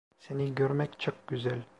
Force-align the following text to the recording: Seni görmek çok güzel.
Seni 0.19 0.55
görmek 0.55 0.99
çok 0.99 1.27
güzel. 1.27 1.61